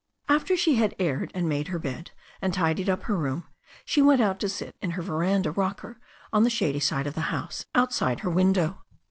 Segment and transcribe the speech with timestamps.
[0.27, 2.09] After she had aired and made her bed
[2.41, 3.43] and tidied up her room,
[3.85, 5.99] she went out to sit in her veranda rocker
[6.33, 8.81] on the shady side of the house, outside her window.